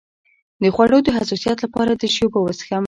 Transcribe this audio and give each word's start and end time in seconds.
د 0.61 0.63
خوړو 0.75 0.97
د 1.03 1.07
حساسیت 1.17 1.57
لپاره 1.65 1.91
د 1.93 1.97
څه 2.01 2.07
شي 2.13 2.21
اوبه 2.25 2.39
وڅښم؟ 2.41 2.79